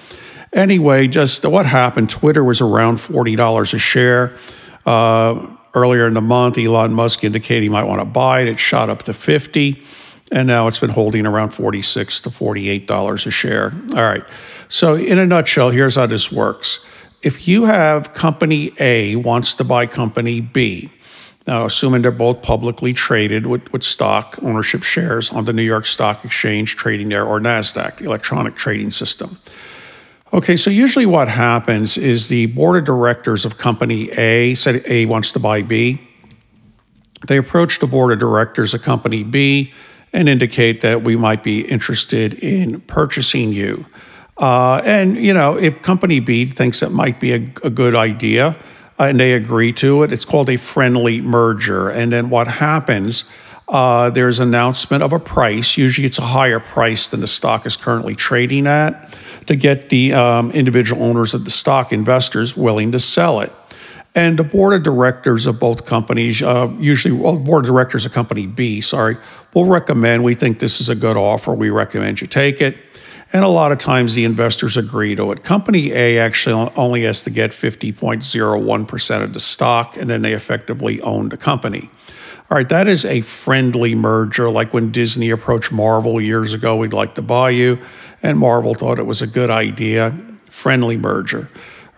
Anyway, 0.51 1.07
just 1.07 1.45
what 1.45 1.65
happened 1.65 2.09
Twitter 2.09 2.43
was 2.43 2.59
around 2.61 2.97
$40 2.97 3.73
a 3.73 3.79
share. 3.79 4.37
Uh, 4.85 5.47
earlier 5.73 6.05
in 6.07 6.13
the 6.13 6.21
month, 6.21 6.57
Elon 6.57 6.93
Musk 6.93 7.23
indicated 7.23 7.63
he 7.63 7.69
might 7.69 7.85
want 7.85 8.01
to 8.01 8.05
buy 8.05 8.41
it. 8.41 8.49
It 8.49 8.59
shot 8.59 8.89
up 8.89 9.03
to 9.03 9.13
50 9.13 9.85
and 10.33 10.47
now 10.47 10.67
it's 10.67 10.79
been 10.79 10.89
holding 10.89 11.27
around 11.27 11.51
46 11.51 12.21
to 12.21 12.29
$48 12.29 13.27
a 13.27 13.31
share. 13.31 13.71
All 13.91 14.01
right. 14.01 14.23
So 14.73 14.95
in 14.95 15.19
a 15.19 15.27
nutshell, 15.27 15.69
here's 15.69 15.93
how 15.93 16.07
this 16.07 16.31
works. 16.31 16.79
If 17.21 17.47
you 17.47 17.65
have 17.65 18.11
company 18.13 18.71
A 18.79 19.15
wants 19.15 19.53
to 19.53 19.63
buy 19.63 19.85
company 19.85 20.41
B, 20.41 20.89
now 21.45 21.67
assuming 21.67 22.01
they're 22.01 22.09
both 22.09 22.41
publicly 22.41 22.91
traded 22.91 23.45
with, 23.45 23.71
with 23.71 23.83
stock 23.83 24.39
ownership 24.41 24.81
shares 24.81 25.29
on 25.29 25.45
the 25.45 25.53
New 25.53 25.61
York 25.61 25.85
Stock 25.85 26.25
Exchange 26.25 26.75
trading 26.75 27.09
there 27.09 27.23
or 27.23 27.39
NASDAQ, 27.39 28.01
electronic 28.01 28.55
trading 28.55 28.89
system. 28.89 29.37
Okay, 30.33 30.57
so 30.57 30.71
usually 30.71 31.05
what 31.05 31.27
happens 31.27 31.95
is 31.95 32.27
the 32.27 32.47
board 32.47 32.75
of 32.75 32.83
directors 32.83 33.45
of 33.45 33.59
company 33.59 34.09
A 34.13 34.55
said 34.55 34.81
A 34.87 35.05
wants 35.05 35.31
to 35.33 35.39
buy 35.39 35.61
B. 35.61 36.01
They 37.27 37.37
approach 37.37 37.77
the 37.77 37.85
board 37.85 38.11
of 38.11 38.17
directors 38.17 38.73
of 38.73 38.81
company 38.81 39.21
B 39.23 39.71
and 40.11 40.27
indicate 40.27 40.81
that 40.81 41.03
we 41.03 41.15
might 41.15 41.43
be 41.43 41.61
interested 41.61 42.33
in 42.33 42.81
purchasing 42.81 43.53
you. 43.53 43.85
Uh, 44.37 44.81
and, 44.83 45.17
you 45.17 45.33
know, 45.33 45.57
if 45.57 45.81
company 45.81 46.19
B 46.19 46.45
thinks 46.45 46.81
it 46.81 46.91
might 46.91 47.19
be 47.19 47.33
a, 47.33 47.53
a 47.63 47.69
good 47.69 47.95
idea 47.95 48.57
uh, 48.99 49.03
and 49.03 49.19
they 49.19 49.33
agree 49.33 49.71
to 49.73 50.03
it, 50.03 50.11
it's 50.11 50.25
called 50.25 50.49
a 50.49 50.57
friendly 50.57 51.21
merger. 51.21 51.89
And 51.89 52.11
then 52.11 52.29
what 52.29 52.47
happens? 52.47 53.25
Uh, 53.67 54.09
there's 54.09 54.39
announcement 54.39 55.03
of 55.03 55.13
a 55.13 55.19
price. 55.19 55.77
Usually, 55.77 56.05
it's 56.05 56.19
a 56.19 56.23
higher 56.23 56.59
price 56.59 57.07
than 57.07 57.21
the 57.21 57.27
stock 57.27 57.65
is 57.65 57.77
currently 57.77 58.15
trading 58.15 58.67
at 58.67 59.17
to 59.47 59.55
get 59.55 59.89
the 59.89 60.13
um, 60.13 60.51
individual 60.51 61.03
owners 61.03 61.33
of 61.33 61.45
the 61.45 61.51
stock 61.51 61.93
investors 61.93 62.57
willing 62.57 62.91
to 62.91 62.99
sell 62.99 63.39
it. 63.39 63.51
And 64.15 64.37
the 64.37 64.43
board 64.43 64.73
of 64.75 64.83
directors 64.83 65.45
of 65.45 65.59
both 65.59 65.85
companies, 65.85 66.41
uh, 66.41 66.71
usually, 66.77 67.13
well, 67.13 67.37
board 67.37 67.65
of 67.65 67.67
directors 67.67 68.05
of 68.05 68.11
company 68.11 68.45
B, 68.45 68.81
sorry, 68.81 69.17
will 69.53 69.65
recommend, 69.65 70.23
we 70.23 70.35
think 70.35 70.59
this 70.59 70.79
is 70.79 70.89
a 70.89 70.95
good 70.95 71.17
offer, 71.17 71.53
we 71.53 71.69
recommend 71.69 72.21
you 72.21 72.27
take 72.27 72.61
it. 72.61 72.77
And 73.33 73.43
a 73.43 73.49
lot 73.49 73.71
of 73.71 73.79
times 73.79 74.13
the 74.13 74.25
investors 74.25 74.77
agree 74.77 75.15
to 75.15 75.31
it. 75.31 75.43
Company 75.43 75.91
A 75.91 76.19
actually 76.19 76.71
only 76.75 77.03
has 77.03 77.23
to 77.23 77.31
get 77.31 77.51
50.01% 77.51 79.23
of 79.23 79.33
the 79.33 79.39
stock, 79.39 79.97
and 79.97 80.09
then 80.09 80.21
they 80.21 80.33
effectively 80.33 81.01
own 81.01 81.29
the 81.29 81.37
company. 81.37 81.89
All 82.51 82.57
right, 82.57 82.69
that 82.69 82.87
is 82.87 83.05
a 83.05 83.21
friendly 83.21 83.95
merger, 83.95 84.49
like 84.51 84.73
when 84.73 84.91
Disney 84.91 85.31
approached 85.31 85.71
Marvel 85.71 86.21
years 86.21 86.53
ago, 86.53 86.75
we'd 86.75 86.93
like 86.93 87.15
to 87.15 87.23
buy 87.23 87.49
you 87.49 87.79
and 88.23 88.39
Marvel 88.39 88.73
thought 88.73 88.97
it 88.97 89.05
was 89.05 89.21
a 89.21 89.27
good 89.27 89.51
idea. 89.51 90.17
Friendly 90.49 90.97
merger. 90.97 91.49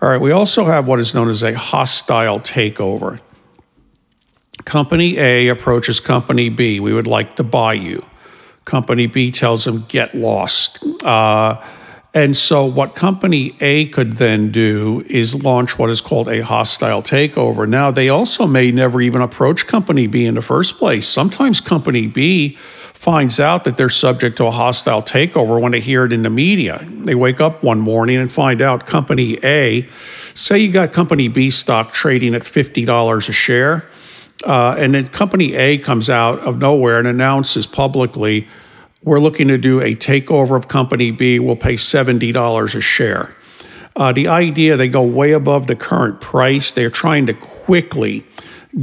All 0.01 0.09
right, 0.09 0.19
we 0.19 0.31
also 0.31 0.65
have 0.65 0.87
what 0.87 0.99
is 0.99 1.13
known 1.13 1.29
as 1.29 1.43
a 1.43 1.53
hostile 1.53 2.39
takeover. 2.39 3.19
Company 4.65 5.17
A 5.19 5.47
approaches 5.49 5.99
Company 5.99 6.49
B. 6.49 6.79
We 6.79 6.91
would 6.91 7.07
like 7.07 7.35
to 7.35 7.43
buy 7.43 7.73
you. 7.73 8.03
Company 8.65 9.07
B 9.07 9.31
tells 9.31 9.65
them, 9.65 9.85
get 9.87 10.13
lost. 10.15 10.83
Uh, 11.03 11.63
and 12.13 12.35
so, 12.35 12.65
what 12.65 12.95
Company 12.95 13.55
A 13.59 13.87
could 13.87 14.13
then 14.13 14.49
do 14.49 15.03
is 15.07 15.43
launch 15.43 15.77
what 15.77 15.89
is 15.89 15.99
called 15.99 16.29
a 16.29 16.41
hostile 16.41 17.03
takeover. 17.03 17.67
Now, 17.67 17.91
they 17.91 18.07
also 18.09 18.47
may 18.47 18.71
never 18.71 19.01
even 19.01 19.21
approach 19.21 19.67
Company 19.67 20.07
B 20.07 20.25
in 20.25 20.35
the 20.35 20.41
first 20.41 20.77
place. 20.77 21.07
Sometimes 21.07 21.59
Company 21.59 22.07
B 22.07 22.57
finds 22.93 23.39
out 23.39 23.65
that 23.65 23.77
they're 23.77 23.89
subject 23.89 24.37
to 24.37 24.45
a 24.45 24.51
hostile 24.51 25.03
takeover 25.03 25.61
when 25.61 25.73
they 25.73 25.81
hear 25.81 26.05
it 26.05 26.13
in 26.13 26.23
the 26.23 26.29
media. 26.29 26.83
They 26.89 27.13
wake 27.13 27.39
up 27.39 27.61
one 27.61 27.79
morning 27.79 28.15
and 28.17 28.31
find 28.31 28.61
out 28.61 28.87
company 28.87 29.37
A, 29.43 29.87
say 30.33 30.57
you 30.57 30.71
got 30.71 30.91
company 30.91 31.27
B 31.27 31.51
stock 31.51 31.93
trading 31.93 32.33
at 32.33 32.43
$50 32.43 33.29
a 33.29 33.31
share, 33.31 33.85
uh, 34.43 34.75
and 34.77 34.93
then 34.93 35.07
company 35.07 35.55
A 35.55 35.77
comes 35.77 36.09
out 36.09 36.39
of 36.39 36.57
nowhere 36.57 36.99
and 36.99 37.07
announces 37.07 37.65
publicly, 37.65 38.47
we're 39.03 39.19
looking 39.19 39.47
to 39.47 39.57
do 39.57 39.81
a 39.81 39.95
takeover 39.95 40.57
of 40.57 40.67
company 40.67 41.11
B, 41.11 41.39
we'll 41.39 41.55
pay 41.55 41.75
$70 41.75 42.75
a 42.75 42.81
share. 42.81 43.31
Uh, 43.95 44.11
the 44.11 44.27
idea 44.27 44.75
they 44.75 44.89
go 44.89 45.01
way 45.03 45.31
above 45.31 45.67
the 45.67 45.75
current 45.75 46.19
price, 46.19 46.71
they're 46.71 46.89
trying 46.89 47.25
to 47.27 47.33
quickly 47.33 48.25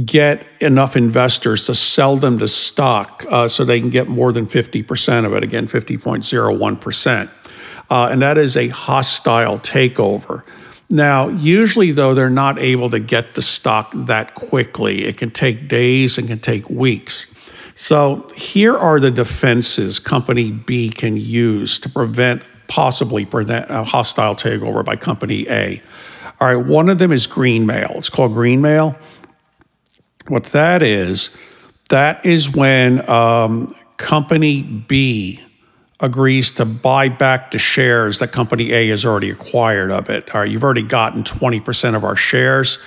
get 0.05 0.43
enough 0.59 0.95
investors 0.95 1.67
to 1.67 1.75
sell 1.75 2.17
them 2.17 2.39
the 2.39 2.47
stock 2.47 3.23
uh, 3.29 3.47
so 3.47 3.63
they 3.63 3.79
can 3.79 3.91
get 3.91 4.07
more 4.07 4.31
than 4.31 4.47
50% 4.47 5.25
of 5.25 5.33
it, 5.33 5.43
again, 5.43 5.67
50.01%. 5.67 7.29
Uh, 7.89 8.09
and 8.11 8.21
that 8.21 8.37
is 8.39 8.57
a 8.57 8.69
hostile 8.69 9.59
takeover. 9.59 10.43
Now, 10.89 11.29
usually, 11.29 11.91
though, 11.91 12.13
they're 12.13 12.29
not 12.29 12.59
able 12.59 12.89
to 12.91 12.99
get 12.99 13.35
the 13.35 13.41
stock 13.41 13.91
that 13.95 14.35
quickly. 14.35 15.05
It 15.05 15.17
can 15.17 15.31
take 15.31 15.67
days 15.67 16.17
and 16.17 16.27
can 16.27 16.39
take 16.39 16.69
weeks. 16.69 17.33
So, 17.75 18.29
here 18.35 18.77
are 18.77 18.99
the 18.99 19.09
defenses 19.09 19.97
Company 19.99 20.51
B 20.51 20.89
can 20.89 21.17
use 21.17 21.79
to 21.79 21.89
prevent, 21.89 22.43
possibly 22.67 23.25
prevent 23.25 23.65
a 23.69 23.83
hostile 23.83 24.35
takeover 24.35 24.85
by 24.85 24.95
Company 24.95 25.47
A. 25.49 25.81
All 26.39 26.47
right, 26.47 26.65
one 26.65 26.89
of 26.89 26.99
them 26.99 27.11
is 27.11 27.25
green 27.25 27.65
mail. 27.65 27.91
It's 27.95 28.09
called 28.09 28.33
green 28.33 28.61
mail. 28.61 28.97
What 30.27 30.45
that 30.47 30.83
is, 30.83 31.29
that 31.89 32.25
is 32.25 32.49
when 32.49 33.07
um, 33.09 33.73
company 33.97 34.61
B 34.61 35.41
agrees 36.03 36.51
to 36.51 36.65
buy 36.65 37.07
back 37.07 37.51
the 37.51 37.57
shares 37.57 38.19
that 38.19 38.33
company 38.33 38.73
A 38.73 38.89
has 38.89 39.05
already 39.05 39.29
acquired 39.29 39.89
of 39.89 40.09
it. 40.09 40.35
All 40.35 40.41
right, 40.41 40.51
you've 40.51 40.63
already 40.63 40.83
gotten 40.83 41.23
20% 41.23 41.95
of 41.95 42.03
our 42.03 42.17
shares. 42.17 42.77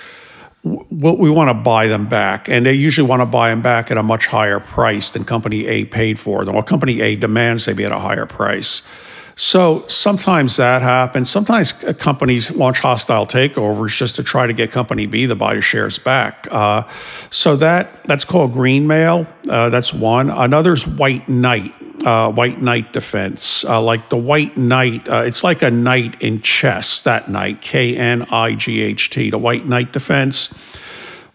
We 0.63 1.31
want 1.31 1.49
to 1.49 1.55
buy 1.55 1.87
them 1.87 2.07
back, 2.07 2.47
and 2.47 2.65
they 2.65 2.73
usually 2.73 3.07
want 3.07 3.21
to 3.21 3.25
buy 3.25 3.49
them 3.49 3.63
back 3.63 3.89
at 3.89 3.97
a 3.97 4.03
much 4.03 4.27
higher 4.27 4.59
price 4.59 5.09
than 5.11 5.23
company 5.23 5.65
A 5.65 5.85
paid 5.85 6.19
for 6.19 6.45
them. 6.45 6.53
Well, 6.53 6.63
company 6.63 7.01
A 7.01 7.15
demands 7.15 7.65
they 7.65 7.73
be 7.73 7.85
at 7.85 7.91
a 7.91 7.99
higher 7.99 8.27
price. 8.27 8.83
So 9.35 9.85
sometimes 9.87 10.55
that 10.57 10.81
happens. 10.81 11.29
Sometimes 11.29 11.71
companies 11.99 12.51
launch 12.51 12.79
hostile 12.79 13.27
takeovers 13.27 13.95
just 13.95 14.15
to 14.15 14.23
try 14.23 14.47
to 14.47 14.53
get 14.53 14.71
company 14.71 15.05
B 15.05 15.27
to 15.27 15.35
buy 15.35 15.53
the 15.53 15.61
shares 15.61 15.99
back. 15.99 16.47
Uh, 16.49 16.83
so 17.29 17.55
that 17.57 18.03
that's 18.05 18.25
called 18.25 18.51
green 18.51 18.87
mail. 18.87 19.27
Uh, 19.47 19.69
that's 19.69 19.93
one. 19.93 20.31
Another 20.31 20.73
is 20.73 20.87
white 20.87 21.29
knight. 21.29 21.71
Uh, 22.07 22.31
white 22.31 22.61
knight 22.61 22.93
defense, 22.93 23.65
uh, 23.65 23.81
like 23.81 24.07
the 24.07 24.15
white 24.15 24.55
knight. 24.55 25.09
Uh, 25.09 25.23
it's 25.27 25.43
like 25.43 25.61
a 25.61 25.69
knight 25.69 26.15
in 26.21 26.39
chess. 26.39 27.01
That 27.01 27.27
knight, 27.27 27.59
K 27.59 27.97
N 27.97 28.25
I 28.31 28.55
G 28.55 28.79
H 28.79 29.09
T, 29.09 29.29
the 29.29 29.37
white 29.37 29.65
knight 29.67 29.91
defense. 29.91 30.55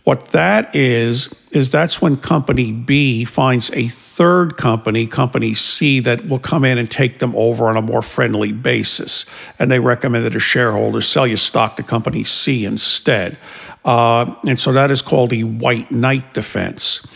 What 0.04 0.32
that 0.32 0.74
is 0.74 1.28
is 1.50 1.70
that's 1.70 2.00
when 2.00 2.16
company 2.16 2.72
B 2.72 3.26
finds 3.26 3.70
a 3.72 3.88
third 3.88 4.56
company, 4.56 5.06
Company 5.06 5.52
C, 5.52 6.00
that 6.00 6.26
will 6.26 6.38
come 6.38 6.64
in 6.64 6.78
and 6.78 6.90
take 6.90 7.18
them 7.18 7.34
over 7.36 7.68
on 7.68 7.76
a 7.76 7.82
more 7.82 8.00
friendly 8.00 8.52
basis. 8.52 9.26
And 9.58 9.70
they 9.70 9.78
recommend 9.78 10.24
that 10.24 10.34
a 10.34 10.40
shareholder 10.40 11.02
sell 11.02 11.26
your 11.26 11.36
stock 11.36 11.76
to 11.76 11.82
Company 11.82 12.24
C 12.24 12.64
instead. 12.64 13.36
Uh, 13.84 14.34
and 14.48 14.58
so 14.58 14.72
that 14.72 14.90
is 14.90 15.02
called 15.02 15.30
the 15.30 15.44
white 15.44 15.90
knight 15.90 16.32
defense. 16.32 17.06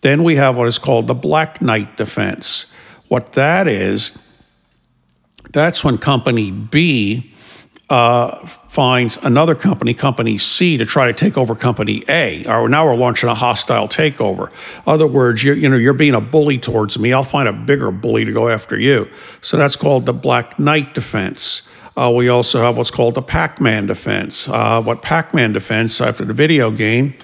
Then 0.00 0.24
we 0.24 0.36
have 0.36 0.56
what 0.56 0.66
is 0.66 0.78
called 0.78 1.08
the 1.08 1.14
black 1.14 1.60
knight 1.60 1.98
defense. 1.98 2.71
What 3.12 3.34
that 3.34 3.68
is, 3.68 4.16
that's 5.50 5.84
when 5.84 5.98
Company 5.98 6.50
B 6.50 7.30
uh, 7.90 8.46
finds 8.46 9.18
another 9.18 9.54
company, 9.54 9.92
Company 9.92 10.38
C, 10.38 10.78
to 10.78 10.86
try 10.86 11.08
to 11.08 11.12
take 11.12 11.36
over 11.36 11.54
Company 11.54 12.04
A. 12.08 12.42
Or 12.46 12.70
now 12.70 12.86
we're 12.86 12.94
launching 12.94 13.28
a 13.28 13.34
hostile 13.34 13.86
takeover. 13.86 14.50
Other 14.86 15.06
words, 15.06 15.44
you 15.44 15.68
know 15.68 15.76
you're 15.76 15.92
being 15.92 16.14
a 16.14 16.22
bully 16.22 16.56
towards 16.56 16.98
me. 16.98 17.12
I'll 17.12 17.22
find 17.22 17.50
a 17.50 17.52
bigger 17.52 17.90
bully 17.90 18.24
to 18.24 18.32
go 18.32 18.48
after 18.48 18.78
you. 18.78 19.10
So 19.42 19.58
that's 19.58 19.76
called 19.76 20.06
the 20.06 20.14
Black 20.14 20.58
Knight 20.58 20.94
defense. 20.94 21.68
Uh, 21.94 22.10
we 22.16 22.30
also 22.30 22.62
have 22.62 22.78
what's 22.78 22.90
called 22.90 23.14
the 23.14 23.20
Pac-Man 23.20 23.88
defense. 23.88 24.48
Uh, 24.48 24.82
what 24.82 25.02
Pac-Man 25.02 25.52
defense 25.52 26.00
after 26.00 26.24
the 26.24 26.32
video 26.32 26.70
game 26.70 27.14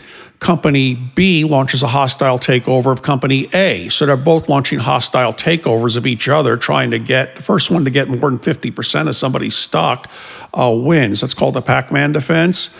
Company 0.41 0.95
B 0.95 1.45
launches 1.45 1.83
a 1.83 1.89
hostile 1.89 2.39
takeover 2.39 2.93
of 2.93 3.03
Company 3.03 3.49
A. 3.53 3.89
So 3.89 4.07
they're 4.07 4.17
both 4.17 4.49
launching 4.49 4.79
hostile 4.79 5.33
takeovers 5.33 5.97
of 5.97 6.07
each 6.07 6.29
other, 6.29 6.57
trying 6.57 6.93
to 6.93 6.99
get 6.99 7.37
the 7.37 7.43
first 7.43 7.71
one 7.71 7.85
to 7.85 7.91
get 7.91 8.09
more 8.09 8.31
than 8.31 8.39
50% 8.39 9.09
of 9.09 9.17
somebody's 9.17 9.57
stock 9.57 10.09
uh, 10.55 10.73
wins. 10.73 11.21
That's 11.21 11.35
called 11.35 11.55
the 11.55 11.63
Pac 11.63 11.91
Man 11.91 12.13
defense. 12.13 12.75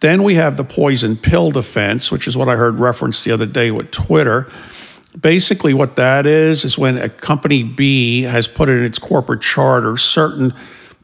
Then 0.00 0.22
we 0.22 0.34
have 0.34 0.56
the 0.56 0.64
poison 0.64 1.16
pill 1.16 1.50
defense, 1.50 2.10
which 2.10 2.26
is 2.26 2.36
what 2.36 2.48
I 2.48 2.56
heard 2.56 2.78
referenced 2.80 3.24
the 3.24 3.30
other 3.30 3.46
day 3.46 3.70
with 3.70 3.90
Twitter. 3.90 4.48
Basically, 5.18 5.72
what 5.72 5.94
that 5.96 6.26
is, 6.26 6.64
is 6.64 6.76
when 6.76 6.98
a 6.98 7.08
company 7.08 7.62
B 7.62 8.22
has 8.22 8.48
put 8.48 8.68
in 8.68 8.82
its 8.82 8.98
corporate 8.98 9.40
charter, 9.40 9.96
certain 9.96 10.52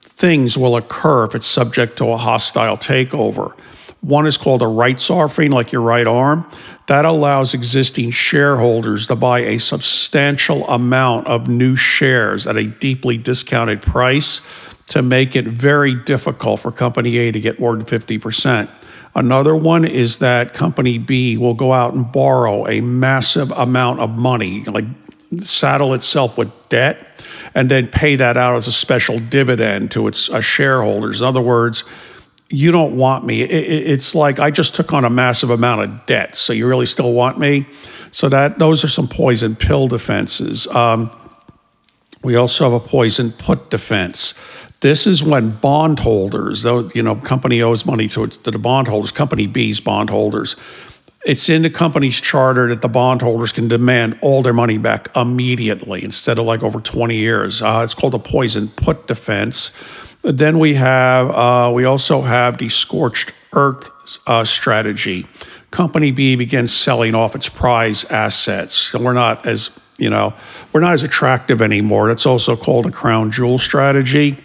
things 0.00 0.58
will 0.58 0.76
occur 0.76 1.24
if 1.24 1.36
it's 1.36 1.46
subject 1.46 1.96
to 1.98 2.10
a 2.10 2.16
hostile 2.16 2.76
takeover. 2.76 3.54
One 4.00 4.26
is 4.26 4.38
called 4.38 4.62
a 4.62 4.66
rights 4.66 5.10
offering, 5.10 5.50
like 5.50 5.72
your 5.72 5.82
right 5.82 6.06
arm. 6.06 6.50
That 6.86 7.04
allows 7.04 7.52
existing 7.52 8.12
shareholders 8.12 9.06
to 9.08 9.16
buy 9.16 9.40
a 9.40 9.58
substantial 9.58 10.66
amount 10.68 11.26
of 11.26 11.48
new 11.48 11.76
shares 11.76 12.46
at 12.46 12.56
a 12.56 12.64
deeply 12.64 13.18
discounted 13.18 13.82
price 13.82 14.40
to 14.88 15.02
make 15.02 15.36
it 15.36 15.44
very 15.46 15.94
difficult 15.94 16.60
for 16.60 16.72
Company 16.72 17.16
A 17.18 17.32
to 17.32 17.40
get 17.40 17.60
more 17.60 17.76
than 17.76 17.84
50%. 17.84 18.68
Another 19.14 19.54
one 19.54 19.84
is 19.84 20.18
that 20.18 20.54
Company 20.54 20.98
B 20.98 21.36
will 21.36 21.54
go 21.54 21.72
out 21.72 21.94
and 21.94 22.10
borrow 22.10 22.66
a 22.66 22.80
massive 22.80 23.50
amount 23.52 24.00
of 24.00 24.10
money, 24.10 24.64
like 24.64 24.84
saddle 25.38 25.94
itself 25.94 26.38
with 26.38 26.50
debt, 26.68 27.24
and 27.54 27.70
then 27.70 27.88
pay 27.88 28.16
that 28.16 28.36
out 28.36 28.56
as 28.56 28.66
a 28.66 28.72
special 28.72 29.18
dividend 29.18 29.90
to 29.92 30.06
its 30.06 30.30
uh, 30.30 30.40
shareholders. 30.40 31.20
In 31.20 31.26
other 31.26 31.40
words, 31.40 31.84
you 32.50 32.72
don't 32.72 32.96
want 32.96 33.24
me. 33.24 33.42
It, 33.42 33.50
it, 33.50 33.90
it's 33.90 34.14
like 34.14 34.40
I 34.40 34.50
just 34.50 34.74
took 34.74 34.92
on 34.92 35.04
a 35.04 35.10
massive 35.10 35.50
amount 35.50 35.82
of 35.82 36.06
debt, 36.06 36.36
so 36.36 36.52
you 36.52 36.66
really 36.68 36.86
still 36.86 37.12
want 37.12 37.38
me. 37.38 37.66
So 38.10 38.28
that 38.28 38.58
those 38.58 38.84
are 38.84 38.88
some 38.88 39.08
poison 39.08 39.54
pill 39.54 39.86
defenses. 39.86 40.66
Um, 40.68 41.10
we 42.22 42.34
also 42.36 42.64
have 42.64 42.72
a 42.72 42.86
poison 42.86 43.30
put 43.32 43.70
defense. 43.70 44.34
This 44.80 45.06
is 45.06 45.22
when 45.22 45.50
bondholders, 45.50 46.62
though 46.62 46.90
you 46.94 47.02
know, 47.02 47.14
company 47.14 47.62
owes 47.62 47.86
money 47.86 48.08
to, 48.08 48.26
to 48.26 48.50
the 48.50 48.58
bondholders, 48.58 49.12
company 49.12 49.46
B's 49.46 49.80
bondholders. 49.80 50.56
It's 51.26 51.50
in 51.50 51.62
the 51.62 51.70
company's 51.70 52.18
charter 52.18 52.68
that 52.68 52.80
the 52.80 52.88
bondholders 52.88 53.52
can 53.52 53.68
demand 53.68 54.18
all 54.22 54.42
their 54.42 54.54
money 54.54 54.78
back 54.78 55.14
immediately 55.14 56.02
instead 56.02 56.38
of 56.38 56.46
like 56.46 56.62
over 56.62 56.80
20 56.80 57.14
years. 57.14 57.60
Uh, 57.60 57.82
it's 57.84 57.94
called 57.94 58.14
a 58.14 58.18
poison 58.18 58.68
put 58.68 59.06
defense. 59.06 59.70
Then 60.22 60.58
we 60.58 60.74
have 60.74 61.30
uh, 61.30 61.72
we 61.74 61.84
also 61.84 62.22
have 62.22 62.58
the 62.58 62.68
scorched 62.68 63.32
earth 63.52 63.90
uh, 64.26 64.44
strategy. 64.44 65.26
Company 65.70 66.10
B 66.10 66.36
begins 66.36 66.74
selling 66.74 67.14
off 67.14 67.34
its 67.34 67.48
prize 67.48 68.04
assets, 68.06 68.92
and 68.92 69.04
we're 69.04 69.12
not 69.12 69.46
as 69.46 69.70
you 69.98 70.10
know 70.10 70.34
we're 70.72 70.80
not 70.80 70.92
as 70.92 71.02
attractive 71.02 71.62
anymore. 71.62 72.08
That's 72.08 72.26
also 72.26 72.56
called 72.56 72.86
a 72.86 72.90
crown 72.90 73.30
jewel 73.30 73.58
strategy. 73.58 74.38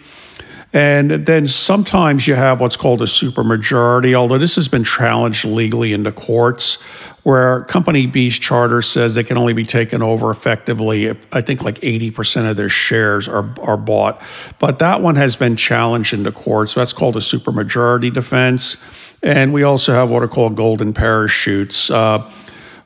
And 0.76 1.10
then 1.10 1.48
sometimes 1.48 2.28
you 2.28 2.34
have 2.34 2.60
what's 2.60 2.76
called 2.76 3.00
a 3.00 3.06
supermajority, 3.06 4.12
although 4.12 4.36
this 4.36 4.56
has 4.56 4.68
been 4.68 4.84
challenged 4.84 5.46
legally 5.46 5.94
in 5.94 6.02
the 6.02 6.12
courts, 6.12 6.74
where 7.22 7.62
Company 7.62 8.06
B's 8.06 8.38
charter 8.38 8.82
says 8.82 9.14
they 9.14 9.24
can 9.24 9.38
only 9.38 9.54
be 9.54 9.64
taken 9.64 10.02
over 10.02 10.30
effectively 10.30 11.06
if 11.06 11.26
I 11.34 11.40
think 11.40 11.64
like 11.64 11.80
80% 11.80 12.50
of 12.50 12.58
their 12.58 12.68
shares 12.68 13.26
are, 13.26 13.54
are 13.62 13.78
bought. 13.78 14.20
But 14.58 14.78
that 14.80 15.00
one 15.00 15.16
has 15.16 15.34
been 15.34 15.56
challenged 15.56 16.12
in 16.12 16.24
the 16.24 16.32
courts. 16.32 16.72
So 16.72 16.80
that's 16.80 16.92
called 16.92 17.16
a 17.16 17.20
supermajority 17.20 18.12
defense. 18.12 18.76
And 19.22 19.54
we 19.54 19.62
also 19.62 19.94
have 19.94 20.10
what 20.10 20.22
are 20.22 20.28
called 20.28 20.56
golden 20.56 20.92
parachutes. 20.92 21.90
Uh, 21.90 22.30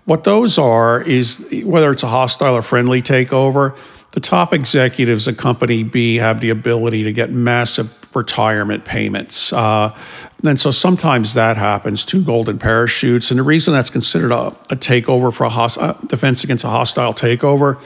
what 0.05 0.23
those 0.23 0.59
are 0.59 1.03
is 1.03 1.45
whether 1.65 1.91
it's 1.91 2.05
a 2.05 2.09
hostile 2.09 2.55
or 2.55 2.63
friendly 2.63 3.03
takeover, 3.03 3.77
the 4.13 4.21
top 4.21 4.53
executives 4.53 5.29
at 5.29 5.39
Company 5.39 5.83
B 5.83 6.17
have 6.17 6.41
the 6.41 6.51
ability 6.51 7.05
to 7.05 7.13
get 7.13 7.31
massive 7.31 7.95
retirement 8.15 8.85
payments. 8.85 9.53
Uh, 9.53 9.97
and 10.45 10.59
so 10.61 10.71
sometimes 10.71 11.35
that 11.35 11.57
happens, 11.57 12.05
two 12.05 12.23
golden 12.23 12.59
parachutes. 12.59 13.31
And 13.31 13.39
the 13.39 13.45
reason 13.45 13.73
that's 13.73 13.91
considered 13.91 14.33
a, 14.33 14.49
a 14.71 14.77
takeover 14.77 15.33
for 15.33 15.45
a 15.45 15.51
host, 15.51 15.79
uh, 15.79 15.93
defense 16.07 16.43
against 16.43 16.65
a 16.65 16.69
hostile 16.69 17.15
takeover, 17.15 17.81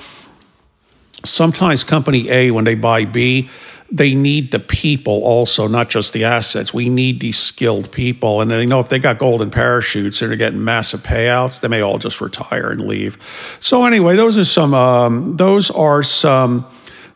sometimes 1.24 1.84
Company 1.84 2.28
A, 2.30 2.50
when 2.52 2.64
they 2.64 2.74
buy 2.74 3.04
B, 3.04 3.50
they 3.90 4.14
need 4.14 4.50
the 4.50 4.58
people 4.58 5.22
also, 5.24 5.68
not 5.68 5.90
just 5.90 6.12
the 6.12 6.24
assets. 6.24 6.72
We 6.72 6.88
need 6.88 7.20
these 7.20 7.38
skilled 7.38 7.92
people. 7.92 8.40
And 8.40 8.50
they 8.50 8.66
know 8.66 8.80
if 8.80 8.88
they 8.88 8.98
got 8.98 9.18
golden 9.18 9.50
parachutes 9.50 10.20
and 10.22 10.30
they're 10.30 10.38
getting 10.38 10.64
massive 10.64 11.02
payouts, 11.02 11.60
they 11.60 11.68
may 11.68 11.80
all 11.80 11.98
just 11.98 12.20
retire 12.20 12.70
and 12.70 12.80
leave. 12.80 13.18
So 13.60 13.84
anyway, 13.84 14.16
those 14.16 14.36
are 14.36 14.44
some 14.44 14.74
um, 14.74 15.36
those 15.36 15.70
are 15.70 16.02
some 16.02 16.66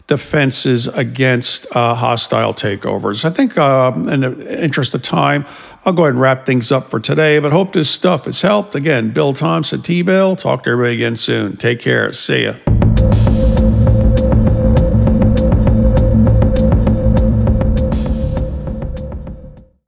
defenses 0.08 0.86
against 0.86 1.66
uh, 1.76 1.94
hostile 1.94 2.54
takeovers. 2.54 3.24
I 3.24 3.30
think 3.30 3.56
uh, 3.58 3.92
in 4.10 4.20
the 4.20 4.62
interest 4.62 4.94
of 4.94 5.02
time, 5.02 5.46
I'll 5.84 5.92
go 5.92 6.04
ahead 6.04 6.14
and 6.14 6.20
wrap 6.20 6.46
things 6.46 6.72
up 6.72 6.90
for 6.90 6.98
today, 6.98 7.38
but 7.38 7.52
hope 7.52 7.72
this 7.72 7.90
stuff 7.90 8.24
has 8.24 8.40
helped. 8.40 8.74
Again, 8.74 9.10
Bill 9.10 9.32
Thompson, 9.32 9.82
T-Bill. 9.82 10.36
Talk 10.36 10.64
to 10.64 10.70
everybody 10.70 10.94
again 10.94 11.16
soon. 11.16 11.56
Take 11.56 11.80
care. 11.80 12.12
See 12.12 12.44
ya. 12.44 12.77